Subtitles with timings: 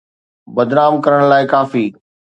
[0.55, 1.85] بدنام ڪرڻ لاءِ ڪافي.